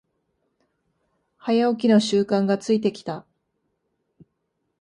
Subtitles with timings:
[1.37, 3.23] 早起きの習慣がついてきた